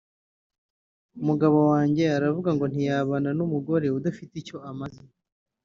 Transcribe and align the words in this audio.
umugabo 1.21 1.57
wanjye 1.71 2.03
aravuga 2.17 2.49
ngo 2.55 2.65
ntiyabana 2.71 3.29
n’umugore 3.37 3.85
udafite 3.97 4.33
icyo 4.41 4.57
amaze 4.69 5.01